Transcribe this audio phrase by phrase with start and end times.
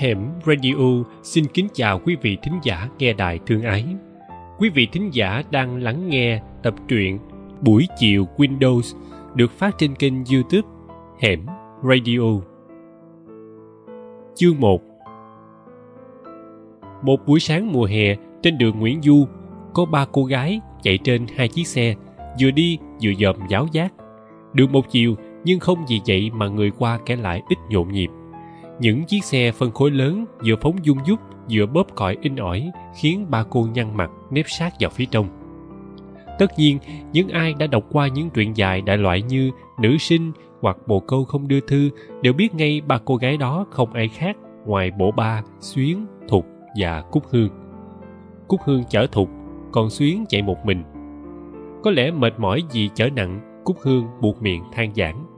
[0.00, 3.86] Hẻm Radio xin kính chào quý vị thính giả nghe đài thương ái.
[4.58, 7.18] Quý vị thính giả đang lắng nghe tập truyện
[7.60, 8.96] Buổi chiều Windows
[9.34, 10.68] được phát trên kênh YouTube
[11.18, 11.46] Hẻm
[11.82, 12.20] Radio.
[14.34, 14.80] Chương 1
[17.02, 19.26] Một buổi sáng mùa hè, trên đường Nguyễn Du,
[19.74, 21.94] có ba cô gái chạy trên hai chiếc xe,
[22.40, 23.92] vừa đi vừa dòm giáo giác.
[24.52, 28.08] Đường một chiều, nhưng không vì vậy mà người qua kẻ lại ít nhộn nhịp
[28.80, 31.18] những chiếc xe phân khối lớn vừa phóng dung dút
[31.50, 35.26] vừa bóp còi in ỏi, khiến ba cô nhăn mặt, nếp sát vào phía trong.
[36.38, 36.78] Tất nhiên,
[37.12, 41.00] những ai đã đọc qua những truyện dài đại loại như nữ sinh hoặc bồ
[41.00, 41.90] câu không đưa thư
[42.22, 46.46] đều biết ngay ba cô gái đó không ai khác ngoài bộ ba, xuyến, thục
[46.76, 47.48] và cúc hương.
[48.48, 49.28] Cúc hương chở thục,
[49.72, 50.82] còn xuyến chạy một mình.
[51.82, 55.29] Có lẽ mệt mỏi vì chở nặng, cúc hương buộc miệng than giảng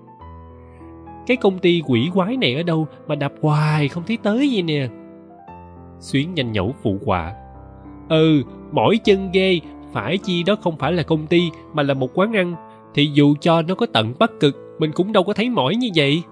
[1.27, 4.63] cái công ty quỷ quái này ở đâu mà đạp hoài không thấy tới gì
[4.63, 4.89] nè?
[5.99, 7.35] Xuyến nhanh nhẩu phụ họa.
[8.09, 8.43] Ừ
[8.73, 9.61] mỗi chân ghê.
[9.93, 12.55] Phải chi đó không phải là công ty, mà là một quán ăn.
[12.95, 15.89] Thì dù cho nó có tận bắc cực, mình cũng đâu có thấy mỏi như
[15.95, 16.23] vậy.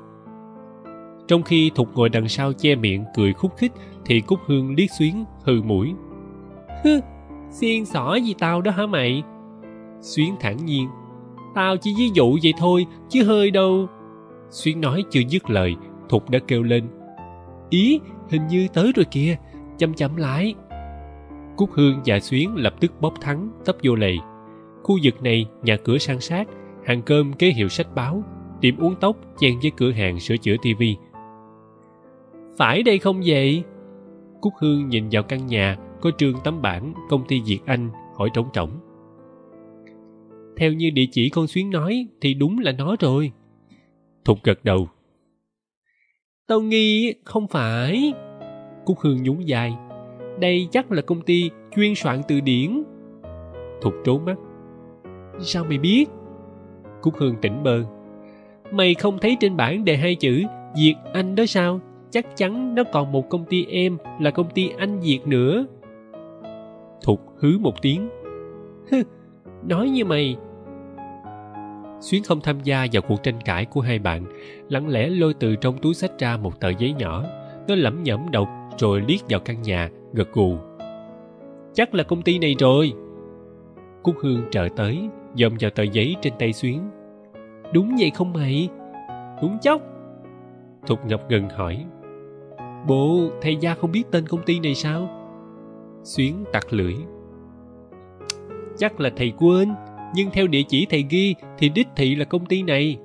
[1.29, 3.73] Trong khi thục ngồi đằng sau che miệng cười khúc khích,
[4.05, 5.93] thì cúc hương liếc xuyến, hừ mũi.
[6.85, 7.01] Hứ,
[7.51, 9.23] xiên xỏ gì tao đó hả mày?
[10.01, 10.89] Xuyến thản nhiên.
[11.55, 13.89] Tao chỉ ví dụ vậy thôi, chứ hơi đâu
[14.51, 15.77] xuyến nói chưa dứt lời,
[16.09, 16.85] thục đã kêu lên.
[17.71, 19.37] Ý, hình như tới rồi kìa,
[19.79, 20.55] chậm chậm lại.
[21.57, 24.17] Cúc hương và xuyến lập tức bóp thắng, tấp vô lề
[24.83, 26.49] khu vực này, nhà cửa san sát,
[26.85, 28.23] hàng cơm kế hiệu sách báo,
[28.61, 30.97] tiệm uống tóc chen với cửa hàng sửa chữa tivi
[32.61, 33.63] phải đây không vậy?
[34.41, 38.29] Cúc hương nhìn vào căn nhà, có trương tấm bảng, công ty việt anh, hỏi
[38.35, 38.71] trống trống.
[40.57, 43.33] theo như địa chỉ con xuyến nói, thì đúng là nó rồi
[44.25, 44.89] thục gật đầu.
[46.47, 48.13] Tao nghi không phải.
[48.85, 49.75] Cúc hương nhún vai.
[50.41, 52.83] Đây chắc là công ty chuyên soạn từ điển.
[53.83, 54.37] Thục trố mắt.
[55.41, 56.07] Sao mày biết?
[57.03, 57.85] Cúc hương tỉnh bơ.
[58.73, 60.43] Mày không thấy trên bảng đề hai chữ
[60.77, 61.81] việt anh đó sao?
[62.11, 65.67] Chắc chắn nó còn một công ty em là công ty anh việt nữa.
[67.03, 68.09] Thục hứ một tiếng.
[69.69, 70.37] Nói như mày
[72.01, 74.25] xuyến không tham gia vào cuộc tranh cãi của hai bạn,
[74.69, 77.25] lặng lẽ lôi từ trong túi sách ra một tờ giấy nhỏ.
[77.69, 80.57] Nó lẩm nhẩm đọc rồi liếc vào căn nhà, gật gù.
[81.75, 82.93] Chắc là công ty này rồi.
[84.03, 86.91] Cúc hương trợ tới, dòm vào tờ giấy trên tay xuyến.
[87.73, 88.69] Đúng vậy không mày?
[89.43, 89.83] Đúng chốc.
[90.87, 91.85] Thục ngập ngừng hỏi.
[92.87, 95.09] Bộ thầy gia không biết tên công ty này sao?
[96.03, 96.95] Xuyến tặc lưỡi.
[98.79, 99.69] Chắc là thầy quên
[100.15, 102.97] nhưng theo địa chỉ thầy ghi thì đích thị là công ty này.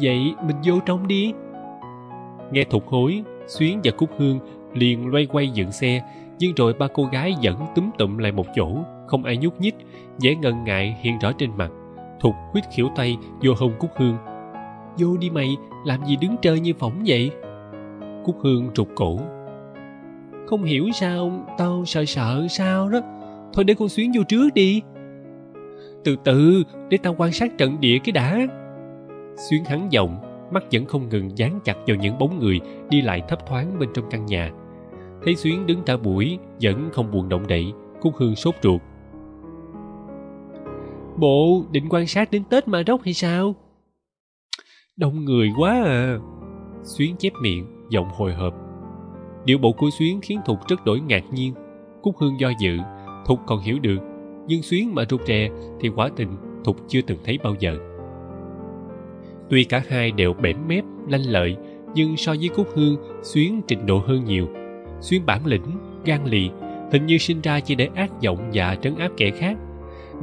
[0.00, 1.32] Vậy mình vô trong đi.
[2.52, 4.38] Nghe thục hối, xuyến và cúc hương
[4.74, 6.02] liền loay quay dựng xe,
[6.38, 8.68] nhưng rồi ba cô gái vẫn túm tụm lại một chỗ,
[9.06, 9.74] không ai nhúc nhích,
[10.20, 11.70] vẻ ngần ngại hiện rõ trên mặt.
[12.20, 14.16] Thục huyết khỉu tay, vô hông cúc hương.
[14.98, 17.30] Vô đi mày, làm gì đứng trơ như phỏng vậy?
[18.24, 19.18] Cúc hương trục cổ.
[20.46, 23.00] Không hiểu sao, tao sợ sợ sao đó.
[23.52, 24.82] Thôi để con xuyến vô trước đi
[26.04, 28.46] từ từ, để tao quan sát trận địa cái đã.
[29.50, 30.16] Xuyến hắn giọng,
[30.52, 33.88] mắt vẫn không ngừng dán chặt vào những bóng người đi lại thấp thoáng bên
[33.94, 34.50] trong căn nhà.
[35.24, 38.80] Thấy xuyến đứng cả buổi, vẫn không buồn động đậy cúc hương sốt ruột.
[41.16, 43.54] Bộ, định quan sát đến tết ma rốc hay sao?
[44.96, 46.18] Đông người quá à.
[46.82, 48.54] Xuyến chép miệng, giọng hồi hộp.
[49.44, 51.54] Điệu bộ của xuyến khiến thục rất đổi ngạc nhiên.
[52.02, 52.78] Cúc hương do dự,
[53.26, 54.09] thục còn hiểu được
[54.50, 55.50] nhưng xuyến mà rụt rè
[55.80, 56.28] thì quả tình
[56.64, 57.76] thục chưa từng thấy bao giờ.
[59.50, 61.56] Tuy cả hai đều bẻm mép, lanh lợi,
[61.94, 64.48] nhưng so với cúc hương, xuyến trình độ hơn nhiều.
[65.00, 65.64] Xuyến bản lĩnh,
[66.04, 66.50] gan lì,
[66.92, 69.56] hình như sinh ra chỉ để ác giọng và trấn áp kẻ khác.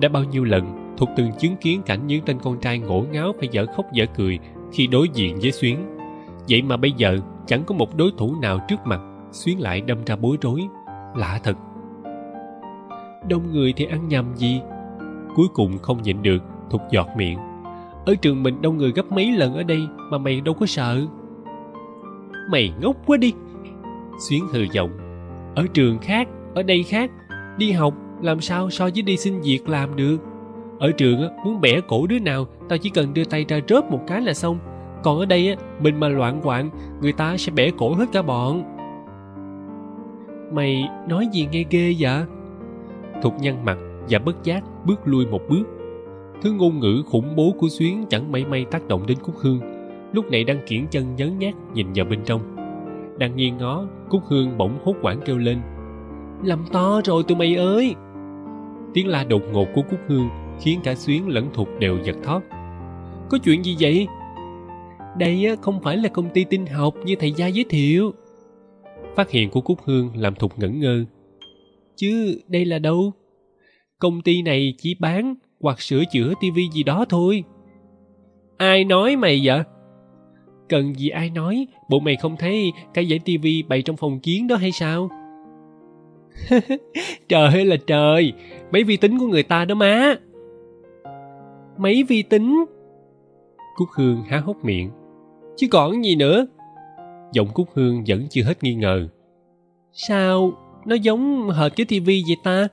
[0.01, 3.33] Đã bao nhiêu lần, thục từng chứng kiến cảnh những tên con trai ngổ ngáo
[3.39, 4.39] phải dở khóc dở cười
[4.71, 5.77] khi đối diện với xuyến.
[6.49, 9.01] Vậy mà bây giờ, chẳng có một đối thủ nào trước mặt,
[9.31, 10.61] xuyến lại đâm ra bối rối.
[11.15, 11.57] Lạ thật
[13.27, 14.61] đông người thì ăn nhầm gì?
[15.35, 17.39] Cuối cùng không nhịn được thục giọt miệng.
[18.05, 21.01] Ở trường mình đông người gấp mấy lần ở đây mà mày đâu có sợ?
[22.51, 23.33] Mày ngốc quá đi!
[24.29, 24.89] Xuyến hừ giọng.
[25.55, 27.11] Ở trường khác, ở đây khác.
[27.57, 30.17] Đi học, làm sao so với đi xin việc làm được?
[30.79, 33.99] Ở trường muốn bẻ cổ đứa nào, tao chỉ cần đưa tay ra rớp một
[34.07, 34.59] cái là xong.
[35.03, 36.69] Còn ở đây á, mình mà loạn quạng
[37.01, 38.63] người ta sẽ bẻ cổ hết cả bọn.
[40.51, 42.23] Mày nói gì nghe ghê vậy?
[43.21, 43.77] Thục nhăn mặt
[44.09, 45.63] và bất giác bước lui một bước.
[46.41, 49.59] Thứ ngôn ngữ khủng bố của xuyến chẳng mảy may tác động đến cúc hương.
[50.13, 52.41] Lúc này đang kiển chân nhấn nhát nhìn vào bên trong.
[53.17, 55.57] Đang nghiêng ngó, cúc hương bỗng hốt quảng kêu lên.
[56.43, 57.95] Làm to rồi tụi mày ơi!
[58.93, 60.29] Tiếng la đột ngột của cúc hương
[60.59, 62.41] khiến cả xuyến lẫn thục đều giật thót.
[63.29, 64.07] Có chuyện gì vậy?
[65.17, 68.11] Đây không phải là công ty tinh học như thầy gia giới thiệu.
[69.15, 71.05] Phát hiện của cúc hương làm thục ngẩn ngơ
[71.97, 73.13] chứ đây là đâu?
[73.99, 77.43] Công ty này chỉ bán hoặc sửa chữa tivi gì đó thôi.
[78.57, 79.59] Ai nói mày vậy?
[80.69, 81.67] Cần gì ai nói?
[81.89, 85.09] Bộ mày không thấy cái dãy tivi bày trong phòng kiến đó hay sao?
[87.29, 88.33] Trời ơi là trời!
[88.71, 90.15] Mấy vi tính của người ta đó má!
[91.77, 92.65] Mấy vi tính?
[93.75, 94.89] Cúc hương há hốc miệng.
[95.57, 96.47] Chứ còn gì nữa?
[97.33, 99.07] Giọng cúc hương vẫn chưa hết nghi ngờ.
[99.93, 100.51] Sao?
[100.87, 102.67] Nó giống hệt cái tivi vậy ta.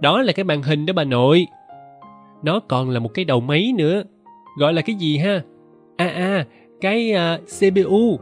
[0.00, 1.46] Đó là cái màn hình đó bà nội.
[2.42, 4.02] Nó còn là một cái đầu máy nữa.
[4.58, 5.42] Gọi là cái gì ha?
[5.96, 6.46] À à
[6.80, 8.18] cái à, uh, cpu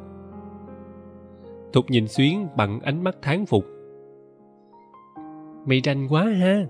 [1.73, 3.65] thục nhìn xuyến bằng ánh mắt thán phục.
[5.67, 6.67] Mày rành quá ha.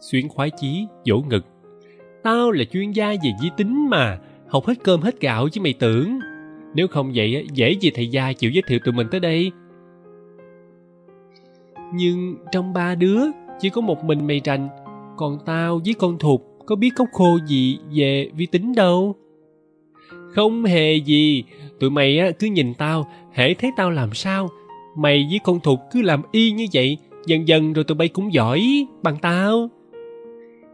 [0.00, 1.44] Xuyến khoái chí vỗ ngực.
[2.22, 4.18] Tao là chuyên gia về vi tính mà.
[4.48, 6.18] Học hết cơm hết gạo chứ mày tưởng.
[6.74, 9.52] Nếu không vậy dễ gì thầy gia chịu giới thiệu tụi mình tới đây?
[11.94, 13.20] Nhưng trong ba đứa,
[13.60, 14.68] chỉ có một mình mày rành.
[15.16, 19.16] Còn tao với con thục, có biết cốc khô gì về vi tính đâu.
[20.34, 21.44] Không hề gì.
[21.80, 24.48] Tụi mày á, cứ nhìn tao, hễ thấy tao làm sao?
[24.96, 26.96] Mày với con thục cứ làm y như vậy,
[27.26, 29.70] dần dần rồi tụi bay cũng giỏi bằng tao.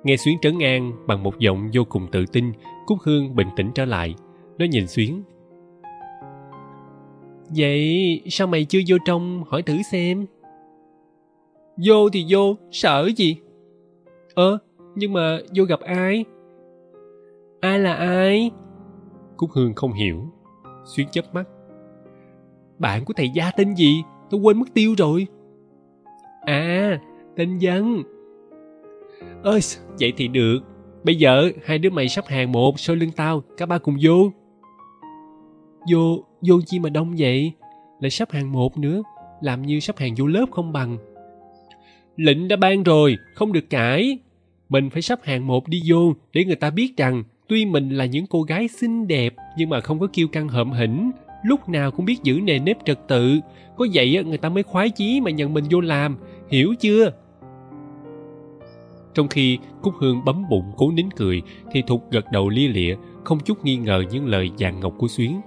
[0.04, 2.52] Nghe xuyến trấn an bằng một giọng vô cùng tự tin,
[2.86, 4.14] cúc hương bình tĩnh trở lại.
[4.58, 5.22] Nó nhìn xuyến.
[7.56, 10.26] Vậy sao mày chưa vô trong hỏi thử xem?
[11.84, 13.36] Vô thì vô sợ gì?
[14.34, 14.58] Ơ
[14.94, 16.24] nhưng mà vô gặp ai?
[17.60, 18.50] Ai là ai?
[19.36, 20.22] Cúc hương không hiểu
[20.84, 21.44] xuyến chớp mắt.
[22.78, 24.02] Bạn của thầy gia tên gì?
[24.30, 25.26] Tôi quên mất tiêu rồi.
[26.40, 27.00] À
[27.36, 28.02] tên dân
[29.42, 29.60] ơi
[30.00, 30.58] vậy thì được.
[31.04, 34.30] Bây giờ hai đứa mày sắp hàng một sau lưng tao cả ba cùng vô.
[35.92, 37.52] Vô vô chi mà đông vậy?
[38.00, 39.02] Lại sắp hàng một nữa
[39.40, 40.98] làm như sắp hàng vô lớp không bằng
[42.16, 44.18] lệnh đã ban rồi không được cãi.
[44.68, 48.04] Mình phải sắp hàng một đi vô để người ta biết rằng tuy mình là
[48.04, 51.10] những cô gái xinh đẹp nhưng mà không có kiêu căng hợm hỉnh,
[51.44, 53.40] lúc nào cũng biết giữ nề nếp trật tự.
[53.76, 56.16] Có vậy người ta mới khoái chí mà nhận mình vô làm.
[56.50, 57.10] Hiểu chưa?
[59.14, 61.42] Trong khi cúc hương bấm bụng cố nín cười
[61.72, 65.08] thì thục gật đầu lia lịa không chút nghi ngờ những lời vàng ngọc của
[65.08, 65.40] xuyến.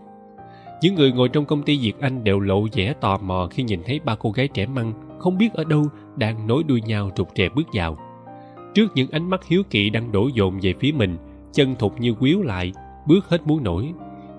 [0.82, 3.80] Những người ngồi trong công ty việt anh đều lộ vẻ tò mò khi nhìn
[3.86, 5.86] thấy ba cô gái trẻ măng không biết ở đâu
[6.20, 7.98] đang nối đuôi nhau rụt rè bước vào.
[8.74, 11.18] Trước những ánh mắt hiếu kỳ đang đổ dồn về phía mình,
[11.54, 12.74] chân thục như quýu lại,
[13.08, 13.94] bước hết muốn nổi.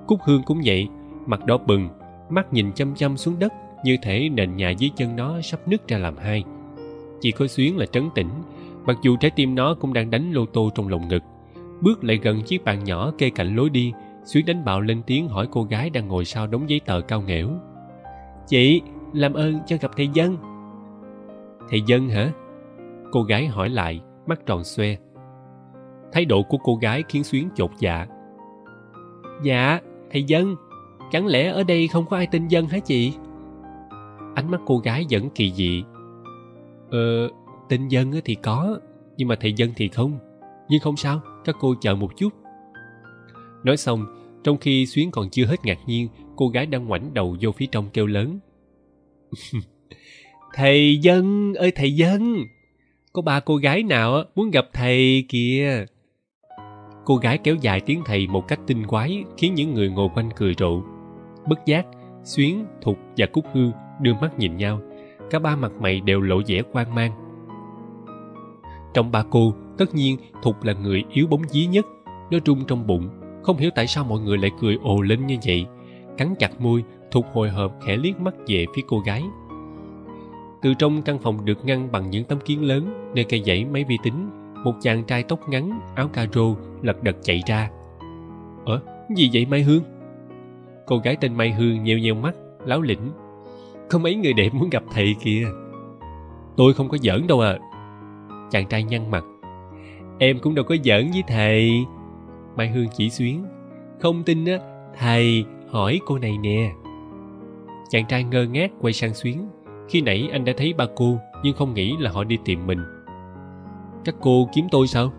[0.07, 0.89] Cúc hương cũng vậy,
[1.27, 1.89] mặt đỏ bừng,
[2.31, 3.53] mắt nhìn chăm chăm xuống đất,
[3.85, 6.45] như thể nền nhà dưới chân nó sắp nứt ra làm hai.
[7.21, 8.29] Chỉ có xuyến là trấn tĩnh,
[8.87, 11.23] mặc dù trái tim nó cũng đang đánh lô tô trong lồng ngực.
[11.81, 13.93] Bước lại gần chiếc bàn nhỏ kê cạnh lối đi,
[14.25, 17.23] xuyến đánh bạo lên tiếng hỏi cô gái đang ngồi sau đống giấy tờ cao
[17.23, 17.51] nghẽo
[18.51, 18.81] chị,
[19.13, 20.37] làm ơn cho gặp thầy dân
[21.71, 22.33] thầy dân hả?
[23.13, 24.97] Cô gái hỏi lại, mắt tròn xoe.
[26.13, 28.07] Thái độ của cô gái khiến xuyến chột dạ.
[29.43, 30.57] Dạ thầy dân,
[31.11, 33.13] chẳng lẽ ở đây không có ai tên dân hả chị?
[34.35, 35.85] Ánh mắt cô gái vẫn kỳ dị.
[36.91, 37.29] Ờ
[37.69, 38.79] tên dân thì có,
[39.17, 40.19] nhưng mà thầy dân thì không.
[40.69, 42.33] Nhưng không sao, các cô chờ một chút.
[43.65, 44.07] Nói xong,
[44.45, 47.67] trong khi xuyến còn chưa hết ngạc nhiên, cô gái đang ngoảnh đầu vô phía
[47.67, 48.39] trong kêu lớn.
[50.55, 52.45] thầy dân ơi, thầy dân.
[53.13, 55.85] Có ba cô gái nào muốn gặp thầy kìa?
[57.05, 60.31] Cô gái kéo dài tiếng thầy một cách tinh quái, khiến những người ngồi quanh
[60.37, 60.83] cười rộ.
[61.49, 61.87] Bất giác,
[62.25, 64.81] xuyến, thục và cúc hương đưa mắt nhìn nhau.
[65.31, 67.13] Cả ba mặt mày đều lộ vẻ quan mang.
[68.95, 71.87] Trong ba cô, tất nhiên thục là người yếu bóng dí nhất.
[72.31, 73.09] Nó rung trong bụng,
[73.43, 75.67] không hiểu tại sao mọi người lại cười ồ lên như vậy.
[76.19, 79.25] Cắn chặt môi, thục hồi hộp khẽ liếc mắt về phía cô gái
[80.63, 83.85] từ trong căn phòng được ngăn bằng những tấm kiến lớn, nơi cây dãy máy
[83.85, 84.31] vi tính,
[84.65, 87.71] một chàng trai tóc ngắn, áo caro lật đật chạy ra.
[88.65, 88.81] Ờ
[89.17, 89.83] gì vậy mai hương?
[90.87, 93.11] Cô gái tên mai hương nheo nheo mắt, láo lĩnh.
[93.91, 95.45] Có mấy người đẹp muốn gặp thầy kìa.
[96.57, 97.59] Tôi không có giỡn đâu à.
[98.51, 99.25] Chàng trai nhăn mặt.
[100.19, 101.85] Em cũng đâu có giỡn với thầy.
[102.57, 103.45] Mai hương chỉ xuyến.
[104.01, 104.59] Không tin á,
[104.99, 106.73] thầy hỏi cô này nè.
[107.89, 109.49] Chàng trai ngơ ngác quay sang xuyến
[109.91, 112.79] khi nãy anh đã thấy ba cô, nhưng không nghĩ là họ đi tìm mình.
[114.05, 115.13] Các cô kiếm tôi sao?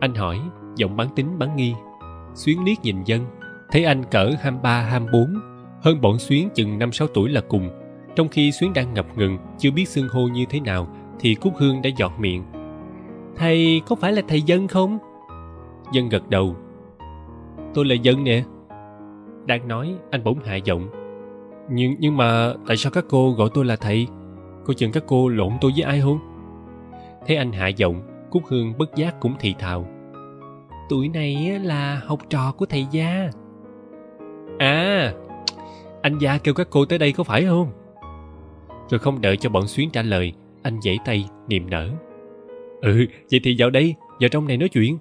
[0.00, 0.40] Anh hỏi,
[0.76, 1.74] giọng bán tính bán nghi.
[2.34, 3.26] Xuyến liếc nhìn dân,
[3.70, 5.34] thấy anh cỡ hai ba, hai bốn.
[5.82, 7.70] Hơn bọn xuyến chừng năm sáu tuổi là cùng.
[8.16, 10.88] Trong khi xuyến đang ngập ngừng, chưa biết xưng hô như thế nào,
[11.20, 12.44] thì cúc hương đã giọt miệng.
[13.36, 14.98] Thầy có phải là thầy dân không?
[15.92, 16.56] Dân gật đầu.
[17.74, 18.42] Tôi là dân nè.
[19.46, 20.88] Đang nói, anh bỗng hạ giọng
[21.70, 24.06] nhưng nhưng mà tại sao các cô gọi tôi là thầy?
[24.64, 26.18] Cô chừng các cô lộn tôi với ai không
[27.26, 29.86] thấy anh hạ giọng, cúc hương bất giác cũng thì thào.
[30.88, 33.30] Tuổi này là học trò của thầy gia.
[34.58, 35.12] À
[36.02, 37.72] anh gia kêu các cô tới đây có phải không
[38.90, 40.32] rồi không đợi cho bọn xuyến trả lời,
[40.62, 41.90] anh giãy tay niềm nở.
[42.80, 44.98] Ừ vậy thì vào đây, vào trong này nói chuyện.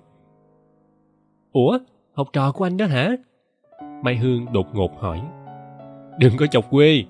[1.51, 1.79] Ủa,
[2.13, 3.12] học trò của anh đó hả?
[4.03, 5.21] Mai hương đột ngột hỏi
[6.19, 7.03] đừng có chọc quê.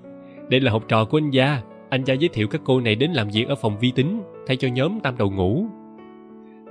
[0.48, 1.60] Đây là học trò của anh gia.
[1.88, 4.56] Anh gia giới thiệu các cô này đến làm việc ở phòng vi tính, thay
[4.56, 5.66] cho nhóm tam đầu ngủ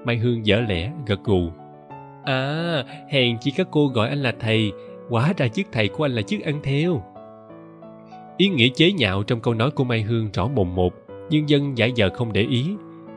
[0.08, 1.50] mai hương dở lẽ, gật gù.
[2.24, 4.72] À hèn chi các cô gọi anh là thầy.
[5.10, 7.03] Quá ra chức thầy của anh là chức ăn theo.
[8.38, 10.94] Ý nghĩa chế nhạo trong câu nói của mai hương rõ mồn một.
[11.29, 12.65] Nhưng dân giả giờ không để ý.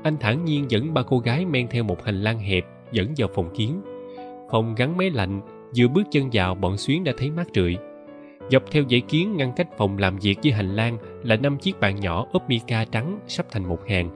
[0.03, 3.29] Anh thản nhiên dẫn ba cô gái men theo một hành lang hẹp, dẫn vào
[3.35, 3.81] phòng kiến.
[4.51, 5.41] Phòng gắn máy lạnh,
[5.77, 7.77] vừa bước chân vào, bọn xuyến đã thấy mát rượi
[8.51, 11.81] dọc theo dãy kiến ngăn cách phòng làm việc với hành lang là năm chiếc
[11.81, 14.11] bàn nhỏ ốp mica trắng sắp thành một hàng.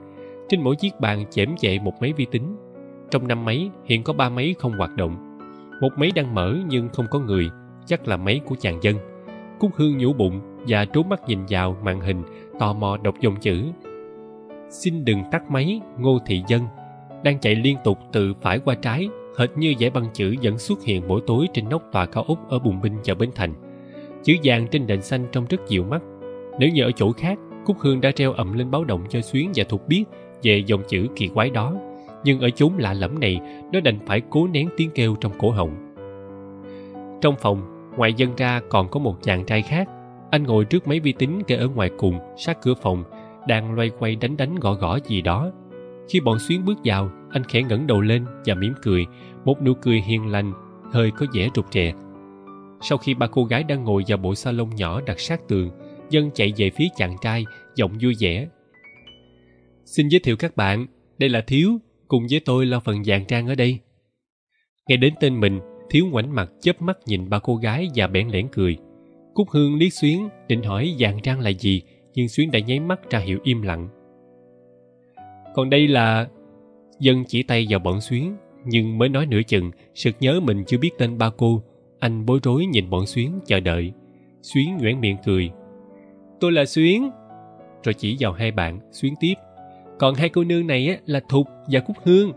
[0.49, 2.57] Trên mỗi chiếc bàn chễm chệ một máy vi tính.
[3.11, 5.37] Trong năm máy, hiện có ba máy không hoạt động.
[5.81, 7.49] Một máy đang mở nhưng không có người,
[7.85, 8.95] chắc là máy của chàng dân.
[9.59, 12.23] Cúc hương nhủ bụng và trốn mắt nhìn vào màn hình,
[12.59, 13.63] tò mò đọc dòng chữ.
[14.69, 16.61] Xin đừng tắt máy, ngô thị dân.
[17.23, 20.83] Đang chạy liên tục từ phải qua trái, hệt như dải băng chữ vẫn xuất
[20.83, 23.53] hiện mỗi tối trên nóc tòa cao ốc ở bùng binh chợ bến thành
[24.25, 26.01] chữ vàng trên nền xanh trông rất dịu mắt.
[26.59, 29.51] Nếu như ở chỗ khác, cúc hương đã treo ầm lên báo động cho xuyến
[29.55, 30.03] và thục biết
[30.43, 31.73] về dòng chữ kỳ quái đó.
[32.23, 33.39] Nhưng ở chốn lạ lẫm này,
[33.71, 35.93] nó đành phải cố nén tiếng kêu trong cổ họng.
[37.21, 39.89] Trong phòng, ngoài dân ra còn có một chàng trai khác.
[40.31, 43.03] Anh ngồi trước máy vi tính kê ở ngoài cùng, sát cửa phòng,
[43.47, 45.51] đang loay quay đánh đánh gõ gõ gì đó.
[46.09, 49.05] Khi bọn xuyến bước vào, anh khẽ ngẩng đầu lên và mỉm cười.
[49.45, 50.53] Một nụ cười hiền lành,
[50.91, 51.93] hơi có vẻ rụt rè
[52.87, 55.71] sau khi ba cô gái đang ngồi vào bộ salon nhỏ đặt sát tường,
[56.09, 58.47] dân chạy về phía chàng trai, giọng vui vẻ.
[59.85, 60.87] Xin giới thiệu các bạn,
[61.17, 61.77] đây là thiếu,
[62.07, 63.79] cùng với tôi lo phần dạng trang ở đây.
[64.87, 68.29] Nghe đến tên mình, thiếu ngoảnh mặt chớp mắt nhìn ba cô gái và bẽn
[68.29, 68.77] lẽn cười.
[69.33, 71.81] Cúc hương liếc xuyến định hỏi dạng trang là gì,
[72.13, 73.89] nhưng xuyến đã nháy mắt ra hiệu im lặng.
[75.55, 76.27] Còn đây là
[76.99, 80.77] dân chỉ tay vào bọn xuyến, nhưng mới nói nửa chừng, sực nhớ mình chưa
[80.77, 81.63] biết tên ba cô
[82.05, 83.93] anh bối rối nhìn bọn xuyến chờ đợi.
[84.41, 85.51] Xuyến nhoẻn miệng cười.
[86.39, 87.09] Tôi là xuyến.
[87.83, 89.33] Rồi chỉ vào hai bạn xuyến tiếp.
[89.99, 92.31] Còn hai cô nương này á, là thục và cúc hương.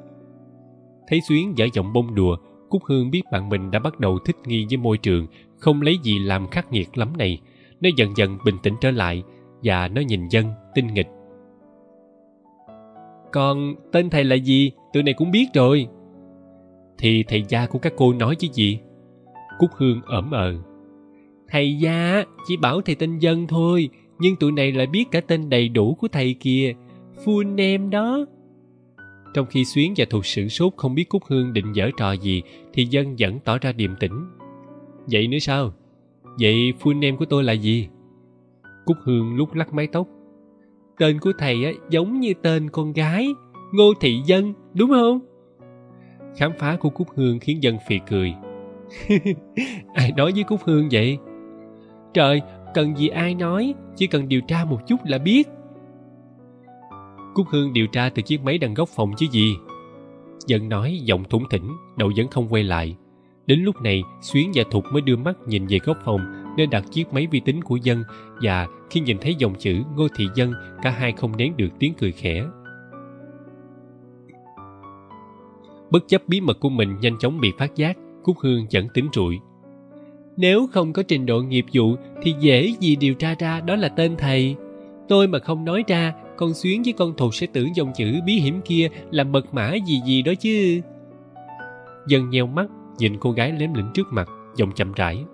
[1.09, 2.37] Thấy xuyến dở giọng bông đùa
[2.69, 5.27] cúc hương biết bạn mình đã bắt đầu thích nghi với môi trường
[5.59, 7.41] không lấy gì làm khắc nghiệt lắm này.
[7.81, 9.23] Nó dần dần bình tĩnh trở lại
[9.63, 11.09] và nó nhìn dân tinh nghịch.
[13.33, 14.71] Còn tên thầy là gì?
[14.93, 15.87] Tụi này cũng biết rồi.
[16.99, 18.81] Thì thầy gia của các cô nói chứ gì?
[19.59, 20.55] Cúc hương ẩm ờ.
[21.49, 23.89] Thầy gia chỉ bảo thầy tên dân thôi,
[24.19, 26.75] nhưng tụi này lại biết cả tên đầy đủ của thầy kìa.
[27.25, 28.27] Full name đó.
[29.35, 32.43] Trong khi xuyến và thuộc sự sốt không biết cúc hương định dở trò gì,
[32.73, 34.25] thì dân vẫn tỏ ra điềm tĩnh.
[35.07, 35.73] Vậy nữa sao?
[36.41, 37.89] Vậy full name của tôi là gì?
[38.85, 40.09] Cúc hương lúc lắc mái tóc.
[40.99, 43.29] Tên của thầy á, giống như tên con gái,
[43.73, 45.21] ngô thị dân, đúng không?
[46.37, 48.35] Khám phá của cúc hương khiến dân phì cười
[49.95, 51.19] ai nói với cúc hương vậy?
[52.15, 52.41] Trời,
[52.75, 55.49] cần gì ai nói, chỉ cần điều tra một chút là biết.
[57.35, 59.57] Cúc hương điều tra từ chiếc máy đằng góc phòng chứ gì.
[60.47, 62.97] Dân nói, giọng thủng thỉnh, đầu vẫn không quay lại.
[63.47, 66.21] Đến lúc này, xuyến và thục mới đưa mắt nhìn về góc phòng,
[66.57, 68.05] nơi đặt chiếc máy vi tính của dân,
[68.43, 70.53] và khi nhìn thấy dòng chữ ngô thị dân,
[70.83, 72.45] cả hai không nén được tiếng cười khẽ.
[75.91, 77.97] Bất chấp bí mật của mình nhanh chóng bị phát giác
[78.29, 79.39] cúc hương vẫn tính rụi
[80.39, 83.89] nếu không có trình độ nghiệp vụ thì dễ gì điều tra ra đó là
[83.89, 84.57] tên thầy.
[85.09, 88.35] Tôi mà không nói ra, con xuyến với con thục sẽ tưởng dòng chữ bí
[88.35, 90.81] hiểm kia là mật mã gì gì đó chứ.
[92.09, 92.67] Dân nheo mắt,
[92.99, 95.25] nhìn cô gái lém lĩnh trước mặt, giọng chậm rãi.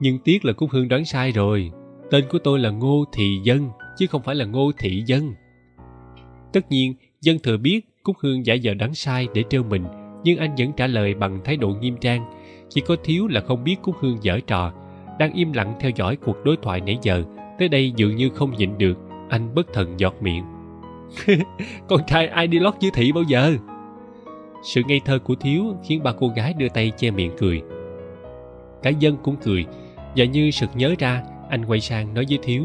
[0.00, 1.70] Nhưng tiếc là cúc hương đoán sai rồi.
[2.10, 5.34] Tên của tôi là ngô thị dân, chứ không phải là ngô thị dân.
[6.52, 9.84] Tất nhiên, dân thừa biết cúc hương giả vờ đoán sai để trêu mình
[10.24, 12.24] nhưng anh vẫn trả lời bằng thái độ nghiêm trang.
[12.68, 14.72] Chỉ có thiếu là không biết cúc hương dở trò.
[15.18, 17.24] Đang im lặng theo dõi cuộc đối thoại nãy giờ.
[17.58, 18.98] Tới đây dường như không nhịn được.
[19.28, 20.44] Anh bất thần giọt miệng.
[21.88, 23.54] Con trai ai đi lót dưới thị bao giờ?
[24.62, 27.62] Sự ngây thơ của thiếu khiến ba cô gái đưa tay che miệng cười.
[28.82, 29.66] Cả dân cũng cười.
[30.16, 32.64] Và như sực nhớ ra, anh quay sang nói với thiếu.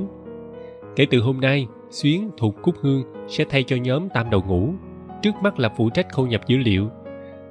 [0.95, 4.73] Kể từ hôm nay, xuyến thuộc cúc hương sẽ thay cho nhóm tam đầu ngủ
[5.21, 6.89] trước mắt là phụ trách khâu nhập dữ liệu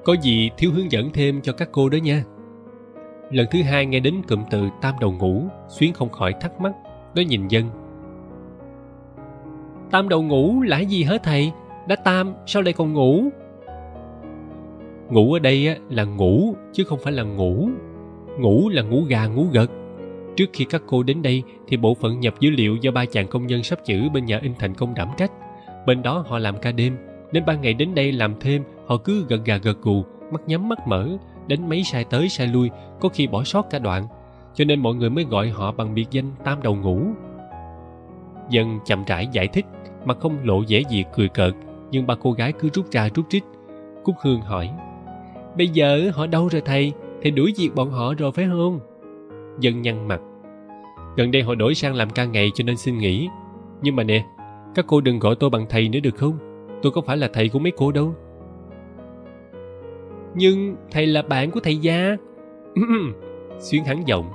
[0.05, 2.25] có gì thiếu hướng dẫn thêm cho các cô đó nha.
[3.31, 6.73] Lần thứ hai nghe đến cụm từ tam đầu ngũ, xuyến không khỏi thắc mắc,
[7.15, 7.65] nó nhìn dân.
[9.91, 11.53] Tam đầu ngũ là gì hết thầy?
[11.89, 13.31] Đã tam, sao lại còn ngủ
[15.11, 17.69] ngủ ở đây là ngủ chứ không phải là ngủ
[18.39, 19.71] ngủ là ngủ gà ngủ gật.
[20.37, 23.27] Trước khi các cô đến đây thì bộ phận nhập dữ liệu do ba chàng
[23.27, 25.33] công nhân sắp chữ bên nhà in thành công đảm trách.
[25.87, 26.97] Bên đó họ làm ca đêm
[27.35, 30.69] nên ban ngày đến đây làm thêm, họ cứ gật gà gật gù mắt nhắm
[30.69, 31.09] mắt mở,
[31.47, 34.07] đánh mấy sai tới sai lui, có khi bỏ sót cả đoạn.
[34.55, 37.01] Cho nên mọi người mới gọi họ bằng biệt danh tam đầu ngủ
[38.51, 39.67] dân chậm rãi giải thích,
[40.05, 41.55] mà không lộ vẻ gì cười cợt,
[41.91, 43.43] nhưng ba cô gái cứ rút ra rút rít.
[44.05, 44.71] Cúc hương hỏi,
[45.57, 46.93] bây giờ họ đâu rồi thầy?
[47.23, 48.81] Thầy đuổi việc bọn họ rồi phải không?
[49.61, 50.21] Dân nhăn mặt,
[51.17, 53.29] gần đây họ đổi sang làm ca ngày cho nên xin nghỉ.
[53.83, 54.25] Nhưng mà nè,
[54.75, 56.54] các cô đừng gọi tôi bằng thầy nữa được không?
[56.85, 58.15] Tôi có phải là thầy của mấy cô đâu.
[60.35, 62.17] Nhưng thầy là bạn của thầy gia.
[63.59, 64.31] Xuyến hắn giọng,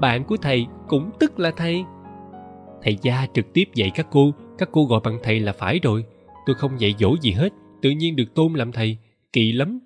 [0.00, 1.84] bạn của thầy cũng tức là thầy.
[2.82, 6.04] Thầy gia trực tiếp dạy các cô các cô gọi bằng thầy là phải rồi.
[6.46, 8.96] Tôi không dạy dỗ gì hết, tự nhiên được tôn làm thầy.
[9.32, 9.78] Kỳ lắm.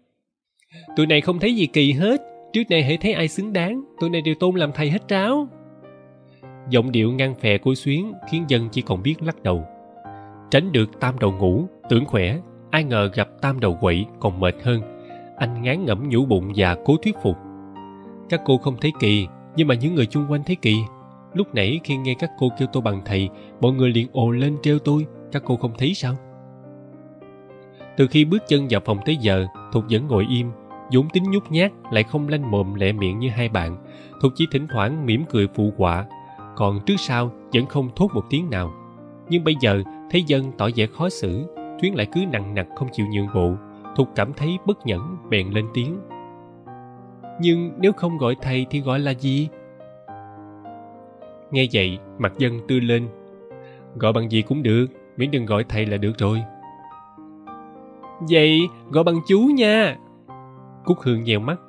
[0.96, 2.20] Tụi này không thấy gì kỳ hết.
[2.52, 5.48] Trước nay hãy thấy ai xứng đáng, tụi này đều tôn làm thầy hết tráo.
[6.70, 9.64] Giọng điệu ngăn phè của xuyến khiến dân chỉ còn biết lắc đầu
[10.50, 12.38] tránh được tam đầu ngủ, tưởng khỏe,
[12.70, 14.80] ai ngờ gặp tam đầu quậy còn mệt hơn.
[15.36, 17.36] Anh ngán ngẩm nhủ bụng và cố thuyết phục.
[18.28, 19.26] Các cô không thấy kỳ,
[19.56, 20.76] nhưng mà những người chung quanh thấy kỳ.
[21.34, 23.28] Lúc nãy khi nghe các cô kêu tôi bằng thầy,
[23.60, 25.06] mọi người liền ồ lên trêu tôi.
[25.32, 26.14] Các cô không thấy sao?
[27.96, 30.50] Từ khi bước chân vào phòng tới giờ, thục vẫn ngồi im.
[30.92, 33.76] Vốn tính nhút nhát, lại không lanh mồm lẹ miệng như hai bạn.
[34.22, 36.04] Thục chỉ thỉnh thoảng mỉm cười phụ họa.
[36.56, 38.72] Còn trước sau, vẫn không thốt một tiếng nào.
[39.28, 41.46] Nhưng bây giờ thấy dân tỏ vẻ khó xử
[41.80, 43.54] thuyến lại cứ nặng nặc không chịu nhượng bộ
[43.98, 45.98] thục cảm thấy bất nhẫn, bèn lên tiếng.
[47.40, 49.48] Nhưng nếu không gọi thầy thì gọi là gì?
[51.50, 53.08] Nghe vậy, mặt dân tươi lên.
[53.96, 56.42] Gọi bằng gì cũng được, miễn đừng gọi thầy là được rồi.
[58.30, 59.96] Vậy, gọi bằng chú nha.
[60.84, 61.60] Cúc hương nheo mắt.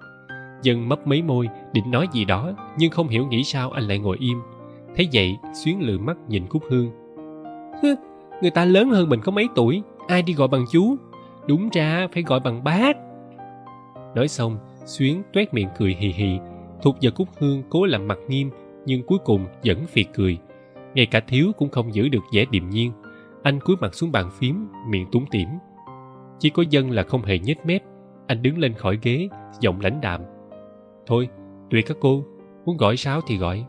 [0.61, 3.99] Dân mấp mấy môi, định nói gì đó, nhưng không hiểu nghĩ sao anh lại
[3.99, 4.41] ngồi im.
[4.95, 6.91] Thấy vậy, xuyến lự mắt nhìn cúc hương
[8.41, 9.81] người ta lớn hơn mình có mấy tuổi?
[10.07, 10.95] Ai đi gọi bằng chú?
[11.47, 12.97] Đúng ra phải gọi bằng bác.
[14.15, 16.39] Nói xong, xuyến toét miệng cười hì hì.
[16.81, 18.49] Thục và cúc hương cố làm mặt nghiêm,
[18.85, 20.37] nhưng cuối cùng vẫn phì cười.
[20.93, 22.91] Ngay cả thiếu cũng không giữ được vẻ điềm nhiên.
[23.43, 25.49] Anh cúi mặt xuống bàn phím, miệng túng tỉm.
[26.39, 27.83] Chỉ có dân là không hề nhếch mép.
[28.27, 30.21] Anh đứng lên khỏi ghế, giọng lãnh đạm.
[31.05, 31.29] Thôi
[31.69, 32.23] tùy các cô,
[32.65, 33.65] muốn gọi sáo thì gọi.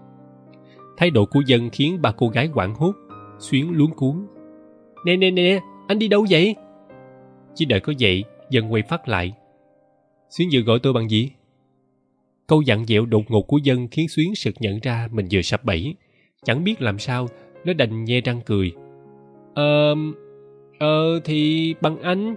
[0.96, 2.92] Thái độ của dân khiến ba cô gái hoảng hốt.
[3.38, 4.26] Xuyến luống cuốn
[5.04, 6.54] nè nè nè, anh đi đâu vậy?
[7.54, 9.32] Chỉ đợi có vậy dân quay phát lại.
[10.30, 11.30] Xuyến vừa gọi tôi bằng gì?
[12.46, 15.64] Câu dặn dẹo đột ngột của dân khiến xuyến sực nhận ra mình vừa sập
[15.64, 15.94] bẫy.
[16.44, 17.28] Chẳng biết làm sao,
[17.64, 18.72] nó đành nhe răng cười.
[19.54, 19.94] Ờ
[20.78, 22.34] ờ thì bằng anh.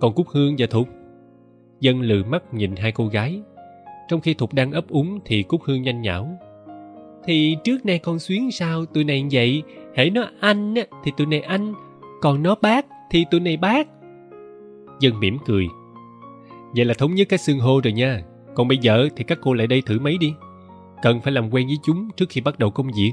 [0.00, 0.88] Còn cúc hương và thục?
[1.80, 3.40] Dân lừ mắt nhìn hai cô gái.
[4.08, 6.38] Trong khi thục đang ấp úng thì cúc hương nhanh nhảo.
[7.24, 9.62] thì trước nay con xuyến sao tụi này vậy?
[9.96, 11.74] Hễ nó anh á, thì tụi này anh
[12.20, 13.88] còn nó bác, thì tụi này bác.
[15.00, 15.66] Dân mỉm cười.
[16.76, 18.22] Vậy là thống nhất cái xương hô rồi nha.
[18.54, 20.34] Còn bây giờ thì các cô lại đây thử mấy đi.
[21.02, 23.12] Cần phải làm quen với chúng trước khi bắt đầu công việc.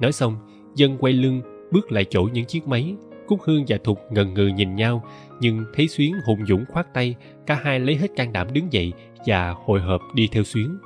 [0.00, 0.36] Nói xong,
[0.74, 2.96] dân quay lưng, bước lại chỗ những chiếc máy.
[3.26, 5.04] Cúc hương và thục ngần ngừ nhìn nhau,
[5.40, 7.14] nhưng thấy xuyến hùng dũng khoát tay,
[7.46, 8.92] cả hai lấy hết can đảm đứng dậy
[9.26, 10.78] và hồi hộp đi theo xuyến.